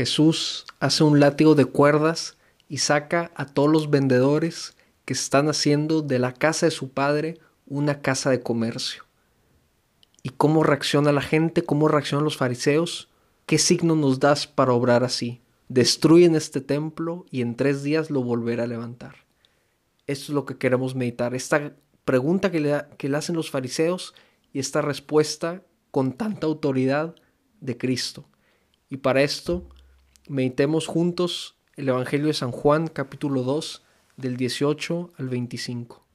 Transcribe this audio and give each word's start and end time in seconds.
Jesús 0.00 0.64
hace 0.78 1.04
un 1.04 1.20
látigo 1.20 1.54
de 1.54 1.66
cuerdas 1.66 2.38
y 2.70 2.78
saca 2.78 3.32
a 3.34 3.44
todos 3.44 3.70
los 3.70 3.90
vendedores 3.90 4.74
que 5.04 5.12
están 5.12 5.50
haciendo 5.50 6.00
de 6.00 6.18
la 6.18 6.32
casa 6.32 6.64
de 6.64 6.70
su 6.70 6.88
padre 6.88 7.38
una 7.66 8.00
casa 8.00 8.30
de 8.30 8.40
comercio. 8.40 9.04
¿Y 10.22 10.30
cómo 10.30 10.62
reacciona 10.62 11.12
la 11.12 11.20
gente? 11.20 11.64
¿Cómo 11.64 11.86
reaccionan 11.86 12.24
los 12.24 12.38
fariseos? 12.38 13.10
¿Qué 13.44 13.58
signo 13.58 13.94
nos 13.94 14.20
das 14.20 14.46
para 14.46 14.72
obrar 14.72 15.04
así? 15.04 15.42
Destruyen 15.68 16.34
este 16.34 16.62
templo 16.62 17.26
y 17.30 17.42
en 17.42 17.54
tres 17.54 17.82
días 17.82 18.08
lo 18.08 18.22
volverá 18.22 18.64
a 18.64 18.68
levantar. 18.68 19.16
Esto 20.06 20.24
es 20.24 20.30
lo 20.30 20.46
que 20.46 20.56
queremos 20.56 20.94
meditar. 20.94 21.34
Esta 21.34 21.74
pregunta 22.06 22.50
que 22.50 22.60
le, 22.60 22.84
que 22.96 23.10
le 23.10 23.18
hacen 23.18 23.36
los 23.36 23.50
fariseos 23.50 24.14
y 24.50 24.60
esta 24.60 24.80
respuesta 24.80 25.62
con 25.90 26.14
tanta 26.14 26.46
autoridad 26.46 27.14
de 27.60 27.76
Cristo. 27.76 28.24
Y 28.88 28.96
para 28.96 29.20
esto 29.20 29.68
meditemos 30.30 30.86
juntos 30.86 31.56
el 31.74 31.88
Evangelio 31.88 32.28
de 32.28 32.34
San 32.34 32.52
Juan 32.52 32.86
capítulo 32.86 33.42
2 33.42 33.82
del 34.16 34.36
18 34.36 35.10
al 35.18 35.28
25. 35.28 36.06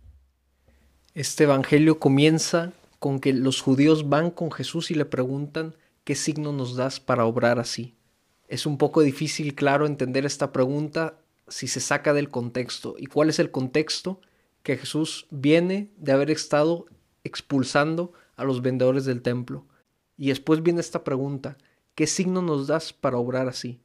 Este 1.13 1.43
Evangelio 1.43 1.99
comienza 1.99 2.71
con 2.99 3.19
que 3.19 3.33
los 3.33 3.59
judíos 3.59 4.07
van 4.07 4.31
con 4.31 4.53
Jesús 4.53 4.89
y 4.89 4.95
le 4.95 5.03
preguntan 5.03 5.75
¿qué 6.05 6.15
signo 6.15 6.53
nos 6.53 6.77
das 6.77 7.01
para 7.01 7.25
obrar 7.25 7.59
así? 7.59 7.93
Es 8.47 8.65
un 8.65 8.77
poco 8.77 9.01
difícil, 9.01 9.53
claro, 9.53 9.85
entender 9.85 10.25
esta 10.25 10.53
pregunta 10.53 11.17
si 11.49 11.67
se 11.67 11.81
saca 11.81 12.13
del 12.13 12.29
contexto. 12.29 12.95
¿Y 12.97 13.07
cuál 13.07 13.27
es 13.27 13.39
el 13.39 13.51
contexto? 13.51 14.21
Que 14.63 14.77
Jesús 14.77 15.27
viene 15.29 15.91
de 15.97 16.13
haber 16.13 16.31
estado 16.31 16.85
expulsando 17.25 18.13
a 18.37 18.45
los 18.45 18.61
vendedores 18.61 19.03
del 19.03 19.21
templo. 19.21 19.65
Y 20.17 20.29
después 20.29 20.63
viene 20.63 20.79
esta 20.79 21.03
pregunta, 21.03 21.57
¿qué 21.95 22.07
signo 22.07 22.41
nos 22.41 22.67
das 22.67 22.93
para 22.93 23.17
obrar 23.17 23.49
así? 23.49 23.81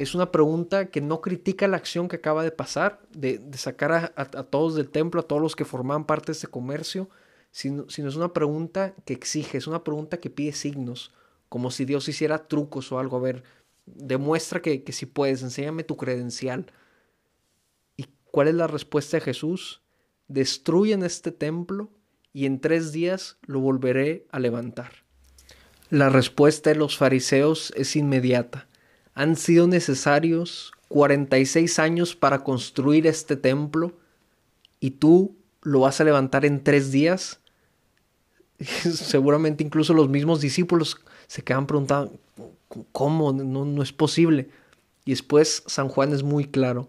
Es 0.00 0.14
una 0.14 0.32
pregunta 0.32 0.86
que 0.86 1.02
no 1.02 1.20
critica 1.20 1.68
la 1.68 1.76
acción 1.76 2.08
que 2.08 2.16
acaba 2.16 2.42
de 2.42 2.50
pasar, 2.50 3.02
de, 3.10 3.38
sacar 3.52 4.14
a, 4.16 4.24
todos 4.44 4.74
del 4.74 4.88
templo, 4.88 5.20
a 5.20 5.24
todos 5.24 5.42
los 5.42 5.54
que 5.54 5.66
formaban 5.66 6.06
parte 6.06 6.32
de 6.32 6.38
ese 6.38 6.46
comercio, 6.46 7.10
sino, 7.50 7.84
es 7.86 8.16
una 8.16 8.32
pregunta 8.32 8.94
que 9.04 9.12
exige, 9.12 9.58
es 9.58 9.66
una 9.66 9.84
pregunta 9.84 10.16
que 10.16 10.30
pide 10.30 10.52
signos, 10.52 11.12
como 11.50 11.70
si 11.70 11.84
Dios 11.84 12.08
hiciera 12.08 12.48
trucos 12.48 12.90
o 12.92 12.98
algo. 12.98 13.18
A 13.18 13.20
ver, 13.20 13.42
demuestra 13.84 14.62
que 14.62 14.90
si 14.90 15.04
puedes, 15.04 15.42
enséñame 15.42 15.84
tu 15.84 15.98
credencial. 15.98 16.72
¿Y 17.98 18.06
cuál 18.30 18.48
es 18.48 18.54
la 18.54 18.68
respuesta 18.68 19.18
de 19.18 19.20
Jesús? 19.20 19.82
Destruyen 20.28 21.02
este 21.02 21.30
templo 21.30 21.90
y 22.32 22.46
en 22.46 22.62
tres 22.62 22.92
días 22.92 23.36
lo 23.42 23.60
volveré 23.60 24.26
a 24.30 24.40
levantar. 24.40 25.04
La 25.90 26.08
respuesta 26.08 26.70
de 26.70 26.76
los 26.76 26.96
fariseos 26.96 27.70
es 27.76 27.96
inmediata. 27.96 28.69
Han 29.14 29.36
sido 29.36 29.66
necesarios 29.66 30.72
46 30.88 31.78
años 31.78 32.16
para 32.16 32.42
construir 32.42 33.06
este 33.06 33.36
templo 33.36 33.92
y 34.80 34.92
tú 34.92 35.36
lo 35.62 35.80
vas 35.80 36.00
a 36.00 36.04
levantar 36.04 36.44
en 36.44 36.64
tres 36.64 36.90
días. 36.90 37.40
Seguramente 38.58 39.62
incluso 39.62 39.94
los 39.94 40.08
mismos 40.08 40.40
discípulos 40.40 40.96
se 41.26 41.42
quedan 41.42 41.66
preguntando, 41.66 42.18
¿cómo? 42.92 43.32
No, 43.32 43.64
no 43.64 43.82
es 43.82 43.92
posible. 43.92 44.50
Y 45.04 45.12
después 45.12 45.62
San 45.66 45.88
Juan 45.88 46.12
es 46.12 46.22
muy 46.22 46.44
claro, 46.46 46.88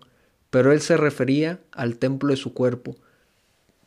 pero 0.49 0.71
él 0.71 0.81
se 0.81 0.97
refería 0.97 1.61
al 1.71 1.97
templo 1.97 2.29
de 2.29 2.37
su 2.37 2.53
cuerpo. 2.53 2.95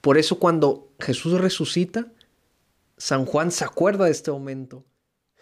Por 0.01 0.19
eso 0.19 0.39
cuando 0.39 0.93
Jesús 1.01 1.41
resucita, 1.41 2.13
San 2.97 3.25
Juan 3.25 3.51
se 3.51 3.65
acuerda 3.65 4.05
de 4.05 4.13
este 4.13 4.31
momento. 4.31 4.85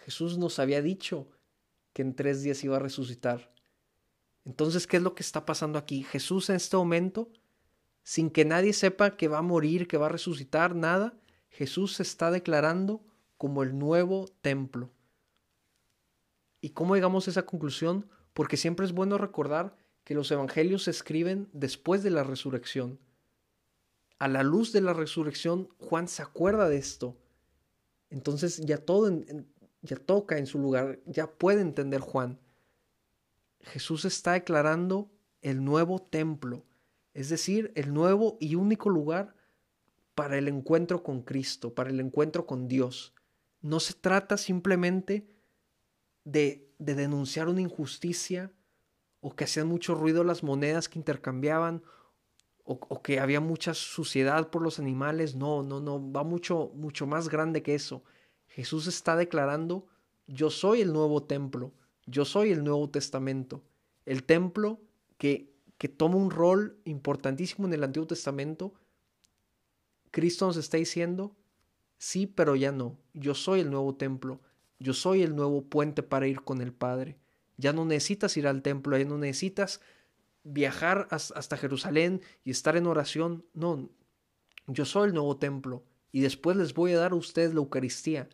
Jesús 0.05 0.37
nos 0.37 0.57
había 0.59 0.81
dicho 0.81 1.27
que 1.93 2.01
en 2.01 2.15
tres 2.15 2.41
días 2.43 2.63
iba 2.63 2.75
a 2.77 2.79
resucitar. 2.79 3.53
Entonces, 4.45 4.87
¿qué 4.87 4.97
es 4.97 5.03
lo 5.03 5.15
que 5.15 5.23
está 5.23 5.45
pasando 5.45 5.79
aquí? 5.79 6.03
Jesús 6.03 6.49
en 6.49 6.57
este 6.57 6.75
momento, 6.75 7.31
sin 8.03 8.29
que 8.29 8.43
nadie 8.43 8.73
sepa 8.73 9.15
que 9.15 9.27
va 9.27 9.37
a 9.37 9.43
morir, 9.43 9.87
que 9.87 9.97
va 9.97 10.07
a 10.07 10.09
resucitar, 10.09 10.75
nada, 10.75 11.13
Jesús 11.49 11.95
se 11.95 12.03
está 12.03 12.31
declarando 12.31 13.05
como 13.37 13.63
el 13.63 13.77
nuevo 13.77 14.25
templo. 14.41 14.91
¿Y 16.59 16.71
cómo 16.71 16.95
llegamos 16.95 17.27
a 17.27 17.31
esa 17.31 17.45
conclusión? 17.45 18.09
Porque 18.33 18.57
siempre 18.57 18.85
es 18.85 18.91
bueno 18.91 19.17
recordar 19.17 19.75
que 20.03 20.15
los 20.15 20.31
evangelios 20.31 20.83
se 20.83 20.91
escriben 20.91 21.49
después 21.53 22.03
de 22.03 22.09
la 22.09 22.23
resurrección. 22.23 22.99
A 24.17 24.27
la 24.27 24.43
luz 24.43 24.71
de 24.71 24.81
la 24.81 24.93
resurrección, 24.93 25.69
Juan 25.77 26.07
se 26.07 26.21
acuerda 26.21 26.67
de 26.69 26.77
esto. 26.77 27.17
Entonces 28.09 28.61
ya 28.65 28.77
todo, 28.77 29.11
ya 29.83 29.97
toca 29.97 30.37
en 30.37 30.47
su 30.47 30.57
lugar, 30.57 30.99
ya 31.05 31.29
puede 31.29 31.61
entender 31.61 32.01
Juan. 32.01 32.39
Jesús 33.59 34.05
está 34.05 34.33
declarando 34.33 35.11
el 35.41 35.63
nuevo 35.63 35.99
templo, 35.99 36.65
es 37.13 37.29
decir, 37.29 37.71
el 37.75 37.93
nuevo 37.93 38.37
y 38.39 38.55
único 38.55 38.89
lugar 38.89 39.35
para 40.15 40.37
el 40.37 40.47
encuentro 40.47 41.03
con 41.03 41.21
Cristo, 41.21 41.73
para 41.73 41.89
el 41.89 41.99
encuentro 41.99 42.45
con 42.45 42.67
Dios. 42.67 43.13
No 43.61 43.79
se 43.79 43.93
trata 43.93 44.37
simplemente 44.37 45.27
de, 46.23 46.73
de 46.79 46.95
denunciar 46.95 47.49
una 47.49 47.61
injusticia 47.61 48.51
o 49.19 49.35
que 49.35 49.43
hacían 49.43 49.67
mucho 49.67 49.95
ruido 49.95 50.23
las 50.23 50.43
monedas 50.43 50.89
que 50.89 50.99
intercambiaban 50.99 51.83
o, 52.65 52.79
o, 52.87 53.01
que 53.01 53.19
había 53.19 53.41
mucha 53.41 53.73
suciedad 53.73 54.49
por 54.49 54.61
los 54.61 54.79
animales. 54.79 55.35
No, 55.35 55.63
no, 55.63 55.79
no, 55.79 56.11
va 56.11 56.23
mucho, 56.23 56.71
mucho 56.75 57.05
más 57.05 57.29
grande 57.29 57.63
que 57.63 57.75
eso. 57.75 58.03
Jesús 58.53 58.85
está 58.85 59.15
declarando, 59.15 59.87
yo 60.27 60.51
soy 60.51 60.81
el 60.81 60.93
nuevo 60.93 61.23
templo, 61.23 61.73
yo 62.05 62.23
soy 62.23 62.51
el 62.51 62.63
Nuevo 62.63 62.87
Testamento, 62.87 63.63
el 64.05 64.23
templo 64.25 64.79
que, 65.17 65.51
que 65.79 65.89
toma 65.89 66.17
un 66.17 66.29
rol 66.29 66.77
importantísimo 66.85 67.65
en 67.65 67.73
el 67.73 67.83
Antiguo 67.83 68.05
Testamento. 68.05 68.75
Cristo 70.11 70.45
nos 70.45 70.57
está 70.57 70.77
diciendo, 70.77 71.35
sí, 71.97 72.27
pero 72.27 72.55
ya 72.55 72.71
no, 72.71 72.99
yo 73.13 73.33
soy 73.33 73.61
el 73.61 73.71
nuevo 73.71 73.95
templo, 73.95 74.39
yo 74.77 74.93
soy 74.93 75.23
el 75.23 75.35
nuevo 75.35 75.63
puente 75.63 76.03
para 76.03 76.27
ir 76.27 76.41
con 76.41 76.61
el 76.61 76.73
Padre. 76.73 77.17
Ya 77.57 77.73
no 77.73 77.85
necesitas 77.85 78.37
ir 78.37 78.45
al 78.45 78.61
templo, 78.61 78.95
ya 78.95 79.05
no 79.05 79.17
necesitas 79.17 79.81
viajar 80.43 81.07
hasta 81.09 81.57
Jerusalén 81.57 82.21
y 82.43 82.51
estar 82.51 82.77
en 82.77 82.85
oración. 82.85 83.45
No, 83.55 83.89
yo 84.67 84.85
soy 84.85 85.07
el 85.07 85.15
nuevo 85.15 85.37
templo 85.37 85.83
y 86.11 86.21
después 86.21 86.55
les 86.55 86.75
voy 86.75 86.91
a 86.91 86.99
dar 86.99 87.13
a 87.13 87.15
ustedes 87.15 87.55
la 87.55 87.61
Eucaristía. 87.61 88.29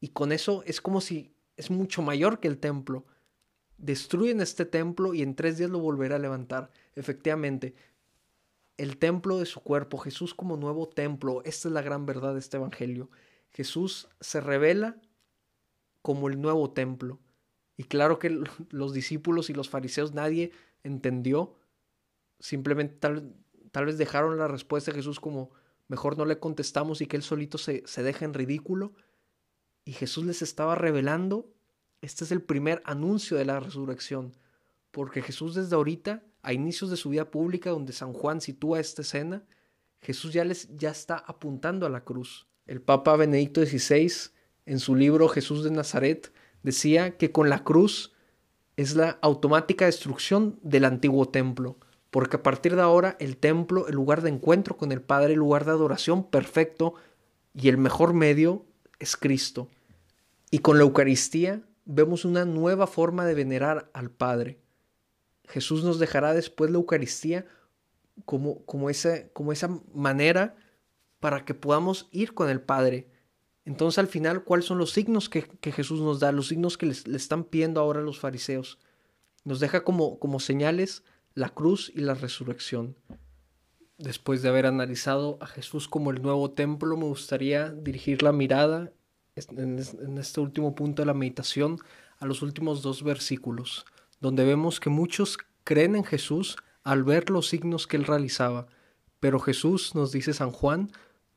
Y 0.00 0.08
con 0.08 0.32
eso 0.32 0.62
es 0.66 0.80
como 0.80 1.00
si 1.00 1.34
es 1.56 1.70
mucho 1.70 2.02
mayor 2.02 2.40
que 2.40 2.48
el 2.48 2.58
templo. 2.58 3.04
Destruyen 3.76 4.40
este 4.40 4.64
templo 4.64 5.14
y 5.14 5.22
en 5.22 5.34
tres 5.34 5.58
días 5.58 5.70
lo 5.70 5.78
volverá 5.78 6.16
a 6.16 6.20
levantar. 6.20 6.70
Efectivamente, 6.94 7.74
el 8.76 8.96
templo 8.96 9.38
de 9.38 9.46
su 9.46 9.60
cuerpo, 9.60 9.98
Jesús 9.98 10.34
como 10.34 10.56
nuevo 10.56 10.88
templo, 10.88 11.42
esta 11.44 11.68
es 11.68 11.74
la 11.74 11.82
gran 11.82 12.06
verdad 12.06 12.34
de 12.34 12.40
este 12.40 12.56
Evangelio. 12.56 13.10
Jesús 13.50 14.08
se 14.20 14.40
revela 14.40 15.00
como 16.02 16.28
el 16.28 16.40
nuevo 16.40 16.70
templo. 16.70 17.18
Y 17.76 17.84
claro 17.84 18.18
que 18.18 18.42
los 18.70 18.92
discípulos 18.92 19.50
y 19.50 19.54
los 19.54 19.68
fariseos 19.68 20.14
nadie 20.14 20.52
entendió. 20.84 21.54
Simplemente 22.40 22.96
tal, 22.98 23.34
tal 23.72 23.86
vez 23.86 23.98
dejaron 23.98 24.38
la 24.38 24.48
respuesta 24.48 24.90
de 24.90 24.96
Jesús 24.96 25.20
como 25.20 25.50
mejor 25.88 26.16
no 26.18 26.24
le 26.24 26.38
contestamos 26.38 27.00
y 27.00 27.06
que 27.06 27.16
él 27.16 27.22
solito 27.22 27.58
se, 27.58 27.82
se 27.86 28.02
deja 28.02 28.24
en 28.24 28.34
ridículo. 28.34 28.92
Y 29.88 29.92
Jesús 29.92 30.26
les 30.26 30.42
estaba 30.42 30.74
revelando, 30.74 31.50
este 32.02 32.24
es 32.24 32.30
el 32.30 32.42
primer 32.42 32.82
anuncio 32.84 33.38
de 33.38 33.46
la 33.46 33.58
resurrección, 33.58 34.36
porque 34.90 35.22
Jesús 35.22 35.54
desde 35.54 35.76
ahorita, 35.76 36.22
a 36.42 36.52
inicios 36.52 36.90
de 36.90 36.98
su 36.98 37.08
vida 37.08 37.30
pública, 37.30 37.70
donde 37.70 37.94
San 37.94 38.12
Juan 38.12 38.42
sitúa 38.42 38.80
esta 38.80 39.00
escena, 39.00 39.46
Jesús 40.02 40.34
ya 40.34 40.44
les 40.44 40.76
ya 40.76 40.90
está 40.90 41.16
apuntando 41.16 41.86
a 41.86 41.88
la 41.88 42.04
cruz. 42.04 42.46
El 42.66 42.82
Papa 42.82 43.16
Benedicto 43.16 43.64
XVI 43.64 44.12
en 44.66 44.78
su 44.78 44.94
libro 44.94 45.26
Jesús 45.26 45.64
de 45.64 45.70
Nazaret, 45.70 46.34
decía 46.62 47.16
que 47.16 47.32
con 47.32 47.48
la 47.48 47.64
cruz 47.64 48.12
es 48.76 48.94
la 48.94 49.18
automática 49.22 49.86
destrucción 49.86 50.58
del 50.60 50.84
antiguo 50.84 51.30
templo, 51.30 51.78
porque 52.10 52.36
a 52.36 52.42
partir 52.42 52.76
de 52.76 52.82
ahora 52.82 53.16
el 53.20 53.38
templo, 53.38 53.88
el 53.88 53.94
lugar 53.94 54.20
de 54.20 54.28
encuentro 54.28 54.76
con 54.76 54.92
el 54.92 55.00
Padre, 55.00 55.32
el 55.32 55.38
lugar 55.38 55.64
de 55.64 55.70
adoración 55.70 56.28
perfecto 56.28 56.92
y 57.54 57.70
el 57.70 57.78
mejor 57.78 58.12
medio 58.12 58.66
es 58.98 59.16
Cristo. 59.16 59.70
Y 60.50 60.58
con 60.58 60.78
la 60.78 60.84
Eucaristía 60.84 61.62
vemos 61.84 62.24
una 62.24 62.44
nueva 62.44 62.86
forma 62.86 63.24
de 63.26 63.34
venerar 63.34 63.90
al 63.92 64.10
Padre. 64.10 64.60
Jesús 65.46 65.84
nos 65.84 65.98
dejará 65.98 66.34
después 66.34 66.70
la 66.70 66.78
Eucaristía 66.78 67.46
como, 68.24 68.64
como, 68.64 68.90
esa, 68.90 69.28
como 69.28 69.52
esa 69.52 69.68
manera 69.94 70.56
para 71.20 71.44
que 71.44 71.54
podamos 71.54 72.08
ir 72.12 72.34
con 72.34 72.48
el 72.48 72.60
Padre 72.60 73.08
entonces 73.68 73.98
al 73.98 74.06
final, 74.06 74.44
¿cuáles 74.44 74.64
son 74.64 74.78
los 74.78 74.92
signos 74.92 75.28
que, 75.28 75.42
Jesús 75.60 76.00
nos 76.00 76.20
da? 76.20 76.32
Los 76.32 76.48
signos 76.48 76.78
que 76.78 76.86
le 76.86 77.16
están 77.18 77.44
pidiendo 77.44 77.82
ahora 77.82 78.00
los 78.00 78.18
fariseos. 78.18 78.78
Nos 79.44 79.60
deja 79.60 79.84
como, 79.84 80.18
como 80.18 80.40
señales 80.40 81.04
la 81.34 81.50
cruz 81.50 81.92
y 81.94 82.00
la 82.00 82.14
resurrección. 82.14 82.96
Después 83.98 84.40
de 84.40 84.48
haber 84.48 84.64
analizado 84.64 85.36
a 85.42 85.46
Jesús 85.46 85.86
como 85.86 86.10
el 86.10 86.22
nuevo 86.22 86.50
templo, 86.52 86.96
me 86.96 87.04
gustaría 87.04 87.68
dirigir 87.68 88.22
la 88.22 88.32
mirada 88.32 88.90
en 89.56 90.18
este 90.18 90.40
último 90.40 90.74
punto 90.74 91.02
de 91.02 91.06
la 91.06 91.14
meditación 91.14 91.78
a 92.18 92.26
los 92.26 92.42
últimos 92.42 92.82
dos 92.82 93.02
versículos, 93.02 93.86
donde 94.20 94.44
vemos 94.44 94.80
que 94.80 94.90
muchos 94.90 95.38
creen 95.64 95.96
en 95.96 96.04
Jesús 96.04 96.56
al 96.82 97.04
ver 97.04 97.30
los 97.30 97.48
signos 97.48 97.86
que 97.86 97.96
él 97.96 98.04
realizaba, 98.04 98.66
pero 99.20 99.40
Jesús, 99.40 99.94
nos 99.94 100.12
dice 100.12 100.32
San 100.32 100.50
Juan, 100.50 100.90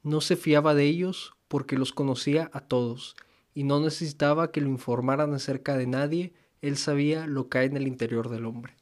no 0.03 0.21
se 0.21 0.36
fiaba 0.36 0.74
de 0.74 0.86
ellos 0.86 1.33
porque 1.48 1.77
los 1.77 1.92
conocía 1.92 2.50
a 2.53 2.62
todos 2.62 3.15
y 3.53 3.63
no 3.63 3.80
necesitaba 3.80 4.51
que 4.51 4.62
lo 4.62 4.69
informaran 4.69 5.33
acerca 5.33 5.75
de 5.77 5.88
nadie, 5.88 6.33
él 6.62 6.77
sabía 6.77 7.27
lo 7.27 7.50
que 7.50 7.57
hay 7.57 7.68
en 7.68 7.77
el 7.77 7.88
interior 7.88 8.30
del 8.30 8.45
hombre. 8.45 8.75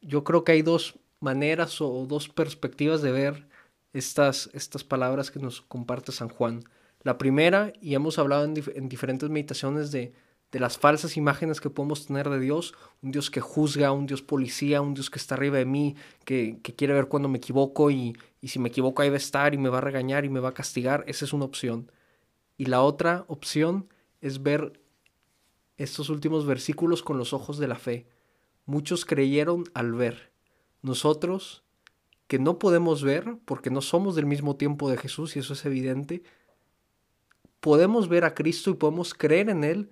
Yo 0.00 0.22
creo 0.22 0.44
que 0.44 0.52
hay 0.52 0.62
dos 0.62 0.98
maneras 1.20 1.80
o 1.80 2.06
dos 2.06 2.28
perspectivas 2.28 3.02
de 3.02 3.10
ver 3.10 3.48
estas, 3.92 4.50
estas 4.52 4.84
palabras 4.84 5.30
que 5.30 5.40
nos 5.40 5.62
comparte 5.62 6.12
San 6.12 6.28
Juan. 6.28 6.62
La 7.08 7.16
primera, 7.16 7.72
y 7.80 7.94
hemos 7.94 8.18
hablado 8.18 8.44
en, 8.44 8.62
en 8.74 8.90
diferentes 8.90 9.30
meditaciones 9.30 9.90
de, 9.90 10.12
de 10.52 10.60
las 10.60 10.76
falsas 10.76 11.16
imágenes 11.16 11.58
que 11.58 11.70
podemos 11.70 12.06
tener 12.06 12.28
de 12.28 12.38
Dios, 12.38 12.74
un 13.00 13.12
Dios 13.12 13.30
que 13.30 13.40
juzga, 13.40 13.92
un 13.92 14.04
Dios 14.04 14.20
policía, 14.20 14.82
un 14.82 14.92
Dios 14.92 15.08
que 15.08 15.18
está 15.18 15.34
arriba 15.34 15.56
de 15.56 15.64
mí, 15.64 15.96
que, 16.26 16.58
que 16.62 16.74
quiere 16.74 16.92
ver 16.92 17.08
cuando 17.08 17.30
me 17.30 17.38
equivoco 17.38 17.90
y, 17.90 18.14
y, 18.42 18.48
si 18.48 18.58
me 18.58 18.68
equivoco 18.68 19.00
ahí 19.00 19.08
va 19.08 19.14
a 19.14 19.16
estar 19.16 19.54
y 19.54 19.56
me 19.56 19.70
va 19.70 19.78
a 19.78 19.80
regañar 19.80 20.26
y 20.26 20.28
me 20.28 20.38
va 20.38 20.50
a 20.50 20.52
castigar, 20.52 21.02
esa 21.06 21.24
es 21.24 21.32
una 21.32 21.46
opción. 21.46 21.90
Y 22.58 22.66
la 22.66 22.82
otra 22.82 23.24
opción 23.28 23.88
es 24.20 24.42
ver 24.42 24.78
estos 25.78 26.10
últimos 26.10 26.44
versículos 26.44 27.02
con 27.02 27.16
los 27.16 27.32
ojos 27.32 27.56
de 27.56 27.68
la 27.68 27.76
fe. 27.76 28.06
Muchos 28.66 29.06
creyeron 29.06 29.64
al 29.72 29.94
ver. 29.94 30.30
Nosotros, 30.82 31.62
que 32.26 32.38
no 32.38 32.58
podemos 32.58 33.02
ver, 33.02 33.38
porque 33.46 33.70
no 33.70 33.80
somos 33.80 34.14
del 34.14 34.26
mismo 34.26 34.56
tiempo 34.56 34.90
de 34.90 34.98
Jesús, 34.98 35.36
y 35.36 35.38
eso 35.38 35.54
es 35.54 35.64
evidente, 35.64 36.22
podemos 37.60 38.08
ver 38.08 38.24
a 38.24 38.34
Cristo 38.34 38.70
y 38.70 38.74
podemos 38.74 39.14
creer 39.14 39.50
en 39.50 39.64
Él, 39.64 39.90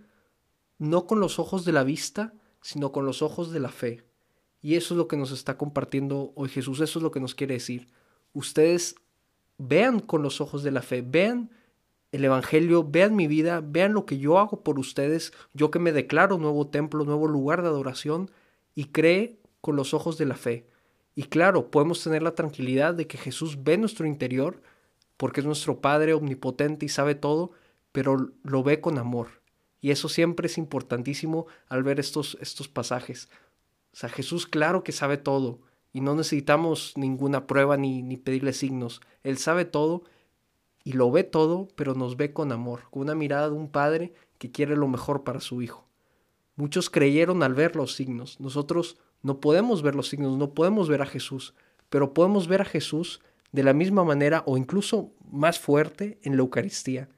no 0.78 1.06
con 1.06 1.20
los 1.20 1.38
ojos 1.38 1.64
de 1.64 1.72
la 1.72 1.84
vista, 1.84 2.34
sino 2.60 2.92
con 2.92 3.06
los 3.06 3.22
ojos 3.22 3.52
de 3.52 3.60
la 3.60 3.70
fe. 3.70 4.04
Y 4.60 4.74
eso 4.74 4.94
es 4.94 4.98
lo 4.98 5.08
que 5.08 5.16
nos 5.16 5.30
está 5.30 5.56
compartiendo 5.56 6.32
hoy 6.34 6.48
Jesús, 6.48 6.80
eso 6.80 6.98
es 6.98 7.02
lo 7.02 7.10
que 7.10 7.20
nos 7.20 7.34
quiere 7.34 7.54
decir. 7.54 7.88
Ustedes 8.32 8.96
vean 9.58 10.00
con 10.00 10.22
los 10.22 10.40
ojos 10.40 10.62
de 10.62 10.70
la 10.70 10.82
fe, 10.82 11.02
vean 11.02 11.50
el 12.12 12.24
Evangelio, 12.24 12.84
vean 12.84 13.14
mi 13.14 13.26
vida, 13.26 13.62
vean 13.64 13.92
lo 13.92 14.06
que 14.06 14.18
yo 14.18 14.38
hago 14.38 14.62
por 14.62 14.78
ustedes, 14.78 15.32
yo 15.52 15.70
que 15.70 15.78
me 15.78 15.92
declaro 15.92 16.38
nuevo 16.38 16.66
templo, 16.68 17.04
nuevo 17.04 17.28
lugar 17.28 17.62
de 17.62 17.68
adoración, 17.68 18.30
y 18.74 18.86
cree 18.86 19.38
con 19.60 19.76
los 19.76 19.94
ojos 19.94 20.18
de 20.18 20.26
la 20.26 20.36
fe. 20.36 20.66
Y 21.14 21.24
claro, 21.24 21.70
podemos 21.70 22.02
tener 22.02 22.22
la 22.22 22.34
tranquilidad 22.34 22.94
de 22.94 23.06
que 23.06 23.18
Jesús 23.18 23.62
ve 23.62 23.78
nuestro 23.78 24.06
interior, 24.06 24.60
porque 25.16 25.40
es 25.40 25.46
nuestro 25.46 25.80
Padre 25.80 26.14
omnipotente 26.14 26.86
y 26.86 26.88
sabe 26.88 27.14
todo, 27.14 27.52
pero 27.92 28.32
lo 28.42 28.62
ve 28.62 28.80
con 28.80 28.98
amor. 28.98 29.42
Y 29.80 29.90
eso 29.90 30.08
siempre 30.08 30.46
es 30.46 30.58
importantísimo 30.58 31.46
al 31.68 31.82
ver 31.82 32.00
estos, 32.00 32.36
estos 32.40 32.68
pasajes. 32.68 33.28
O 33.92 33.96
sea, 33.96 34.08
Jesús 34.08 34.46
claro 34.46 34.82
que 34.84 34.92
sabe 34.92 35.16
todo 35.16 35.60
y 35.92 36.00
no 36.00 36.14
necesitamos 36.14 36.92
ninguna 36.96 37.46
prueba 37.46 37.76
ni, 37.76 38.02
ni 38.02 38.16
pedirle 38.16 38.52
signos. 38.52 39.00
Él 39.22 39.38
sabe 39.38 39.64
todo 39.64 40.02
y 40.84 40.92
lo 40.92 41.10
ve 41.10 41.24
todo, 41.24 41.68
pero 41.74 41.94
nos 41.94 42.16
ve 42.16 42.32
con 42.32 42.52
amor, 42.52 42.82
con 42.90 43.02
una 43.02 43.14
mirada 43.14 43.48
de 43.48 43.54
un 43.54 43.70
padre 43.70 44.12
que 44.38 44.50
quiere 44.50 44.76
lo 44.76 44.88
mejor 44.88 45.24
para 45.24 45.40
su 45.40 45.62
hijo. 45.62 45.86
Muchos 46.54 46.90
creyeron 46.90 47.42
al 47.42 47.54
ver 47.54 47.76
los 47.76 47.94
signos. 47.94 48.40
Nosotros 48.40 48.98
no 49.22 49.40
podemos 49.40 49.82
ver 49.82 49.94
los 49.94 50.08
signos, 50.08 50.36
no 50.36 50.54
podemos 50.54 50.88
ver 50.88 51.02
a 51.02 51.06
Jesús, 51.06 51.54
pero 51.88 52.14
podemos 52.14 52.48
ver 52.48 52.62
a 52.62 52.66
Jesús 52.66 53.20
de 53.56 53.62
la 53.62 53.72
misma 53.72 54.04
manera 54.04 54.42
o 54.44 54.58
incluso 54.58 55.14
más 55.32 55.58
fuerte 55.58 56.18
en 56.22 56.36
la 56.36 56.42
Eucaristía. 56.42 57.08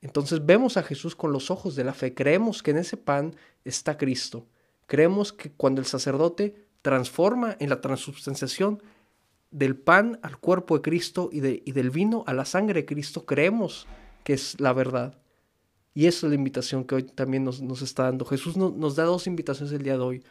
Entonces 0.00 0.44
vemos 0.44 0.76
a 0.76 0.82
Jesús 0.82 1.14
con 1.14 1.30
los 1.32 1.52
ojos 1.52 1.76
de 1.76 1.84
la 1.84 1.94
fe, 1.94 2.14
creemos 2.14 2.64
que 2.64 2.72
en 2.72 2.78
ese 2.78 2.96
pan 2.96 3.36
está 3.64 3.96
Cristo, 3.96 4.48
creemos 4.88 5.32
que 5.32 5.52
cuando 5.52 5.80
el 5.80 5.86
sacerdote 5.86 6.66
transforma 6.82 7.56
en 7.60 7.70
la 7.70 7.80
transubstanciación 7.80 8.82
del 9.52 9.76
pan 9.76 10.18
al 10.22 10.36
cuerpo 10.38 10.74
de 10.74 10.82
Cristo 10.82 11.30
y, 11.30 11.38
de, 11.38 11.62
y 11.64 11.70
del 11.70 11.90
vino 11.90 12.24
a 12.26 12.34
la 12.34 12.44
sangre 12.44 12.80
de 12.80 12.86
Cristo, 12.86 13.24
creemos 13.24 13.86
que 14.24 14.32
es 14.32 14.60
la 14.60 14.72
verdad. 14.72 15.16
Y 15.94 16.06
esa 16.06 16.26
es 16.26 16.30
la 16.30 16.34
invitación 16.34 16.82
que 16.82 16.96
hoy 16.96 17.02
también 17.04 17.44
nos, 17.44 17.62
nos 17.62 17.82
está 17.82 18.04
dando. 18.04 18.24
Jesús 18.24 18.56
nos 18.56 18.96
da 18.96 19.04
dos 19.04 19.28
invitaciones 19.28 19.72
el 19.72 19.84
día 19.84 19.96
de 19.96 20.02
hoy. 20.02 20.24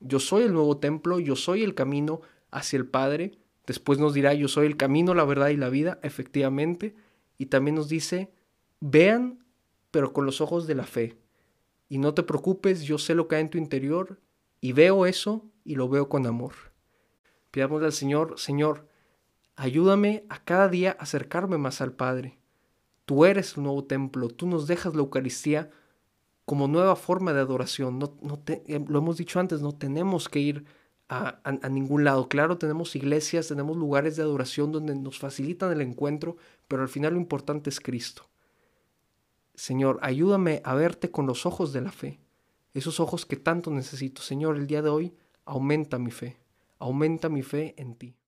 Yo 0.00 0.18
soy 0.18 0.44
el 0.44 0.54
nuevo 0.54 0.78
templo, 0.78 1.20
yo 1.20 1.36
soy 1.36 1.62
el 1.62 1.74
camino 1.74 2.22
hacia 2.50 2.78
el 2.78 2.86
Padre. 2.86 3.32
Después 3.68 3.98
nos 3.98 4.14
dirá, 4.14 4.32
yo 4.32 4.48
soy 4.48 4.66
el 4.66 4.78
camino, 4.78 5.12
la 5.12 5.26
verdad 5.26 5.50
y 5.50 5.58
la 5.58 5.68
vida, 5.68 6.00
efectivamente. 6.02 6.96
Y 7.36 7.46
también 7.46 7.74
nos 7.74 7.90
dice, 7.90 8.32
Vean, 8.80 9.44
pero 9.90 10.14
con 10.14 10.24
los 10.24 10.40
ojos 10.40 10.66
de 10.66 10.74
la 10.74 10.84
fe. 10.84 11.18
Y 11.86 11.98
no 11.98 12.14
te 12.14 12.22
preocupes, 12.22 12.84
yo 12.84 12.96
sé 12.96 13.14
lo 13.14 13.28
que 13.28 13.36
hay 13.36 13.42
en 13.42 13.50
tu 13.50 13.58
interior 13.58 14.18
y 14.62 14.72
veo 14.72 15.04
eso 15.04 15.44
y 15.64 15.74
lo 15.74 15.86
veo 15.90 16.08
con 16.08 16.26
amor. 16.26 16.54
Pidámosle 17.50 17.86
al 17.86 17.92
Señor, 17.92 18.38
Señor, 18.38 18.88
ayúdame 19.54 20.24
a 20.30 20.42
cada 20.42 20.68
día 20.68 20.96
acercarme 20.98 21.58
más 21.58 21.82
al 21.82 21.92
Padre. 21.92 22.38
Tú 23.04 23.26
eres 23.26 23.58
el 23.58 23.64
nuevo 23.64 23.84
templo, 23.84 24.28
tú 24.28 24.46
nos 24.46 24.66
dejas 24.66 24.94
la 24.94 25.00
Eucaristía 25.00 25.70
como 26.46 26.68
nueva 26.68 26.96
forma 26.96 27.34
de 27.34 27.40
adoración. 27.40 27.98
No, 27.98 28.16
no 28.22 28.38
te, 28.38 28.62
eh, 28.66 28.82
lo 28.88 29.00
hemos 29.00 29.18
dicho 29.18 29.40
antes, 29.40 29.60
no 29.60 29.74
tenemos 29.74 30.30
que 30.30 30.40
ir 30.40 30.64
a, 31.08 31.68
ningún 31.70 32.04
lado. 32.04 32.28
Claro, 32.28 32.58
tenemos 32.58 32.94
iglesias, 32.94 33.48
tenemos 33.48 33.76
lugares 33.76 34.16
de 34.16 34.22
adoración 34.22 34.72
donde 34.72 34.94
nos 34.94 35.18
facilitan 35.18 35.72
el 35.72 35.80
encuentro, 35.80 36.36
pero 36.68 36.82
al 36.82 36.88
final 36.88 37.14
lo 37.14 37.20
importante 37.20 37.70
es 37.70 37.80
Cristo. 37.80 38.28
Señor, 39.54 39.98
ayúdame 40.02 40.60
a 40.64 40.74
verte 40.74 41.10
con 41.10 41.26
los 41.26 41.46
ojos 41.46 41.72
de 41.72 41.80
la 41.80 41.92
fe, 41.92 42.20
esos 42.74 43.00
ojos 43.00 43.24
que 43.26 43.36
tanto 43.36 43.70
necesito. 43.70 44.22
Señor, 44.22 44.56
el 44.56 44.66
día 44.66 44.82
de 44.82 44.90
hoy 44.90 45.14
aumenta 45.44 45.98
mi 45.98 46.10
fe, 46.10 46.36
aumenta 46.78 47.28
mi 47.28 47.42
fe 47.42 47.74
en 47.78 47.94
ti. 47.94 48.18